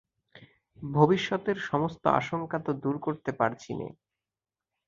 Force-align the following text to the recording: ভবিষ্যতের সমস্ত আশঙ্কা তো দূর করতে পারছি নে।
ভবিষ্যতের 0.81 1.57
সমস্ত 1.61 2.03
আশঙ্কা 2.19 2.57
তো 2.59 2.71
দূর 2.73 2.95
করতে 2.99 3.31
পারছি 3.31 3.71
নে। 3.73 3.87